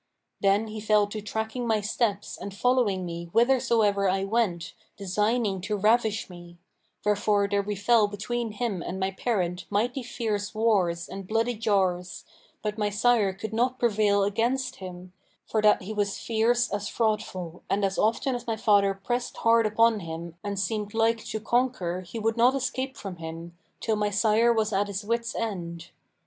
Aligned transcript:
Then 0.41 0.69
he 0.69 0.79
fell 0.81 1.05
to 1.05 1.21
tracking 1.21 1.67
my 1.67 1.79
steps 1.79 2.35
and 2.35 2.55
following 2.55 3.05
me 3.05 3.25
whithersoever 3.25 4.09
I 4.09 4.23
went, 4.23 4.73
designing 4.97 5.61
to 5.61 5.77
ravish 5.77 6.27
me; 6.27 6.57
wherefore 7.05 7.47
there 7.47 7.61
befel 7.61 8.07
between 8.07 8.53
him 8.53 8.81
and 8.81 8.99
my 8.99 9.11
parent 9.11 9.67
mighty 9.69 10.01
fierce 10.01 10.55
wars 10.55 11.07
and 11.07 11.27
bloody 11.27 11.53
jars, 11.53 12.25
but 12.63 12.79
my 12.79 12.89
sire 12.89 13.31
could 13.31 13.53
not 13.53 13.77
prevail 13.77 14.23
against 14.23 14.77
him, 14.77 15.13
for 15.45 15.61
that 15.61 15.83
he 15.83 15.93
was 15.93 16.17
fierce 16.17 16.67
as 16.73 16.89
fraudful 16.89 17.61
and 17.69 17.85
as 17.85 17.99
often 17.99 18.33
as 18.33 18.47
my 18.47 18.55
father 18.57 18.95
pressed 18.95 19.37
hard 19.37 19.67
upon 19.67 19.99
him 19.99 20.35
and 20.43 20.59
seemed 20.59 20.95
like 20.95 21.23
to 21.25 21.39
conquer 21.39 22.01
he 22.01 22.17
would 22.17 22.39
escape 22.39 22.97
from 22.97 23.17
him, 23.17 23.55
till 23.79 23.95
my 23.97 24.09
sire 24.09 24.51
was 24.51 24.73
at 24.73 24.87
his 24.87 25.05
wits' 25.05 25.35
end. 25.35 25.91